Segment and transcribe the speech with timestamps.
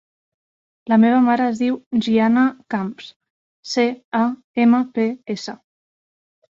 [0.93, 3.13] La meva mare es diu Gianna Camps:
[3.75, 3.89] ce,
[4.25, 4.27] a,
[4.67, 5.61] ema, pe, essa.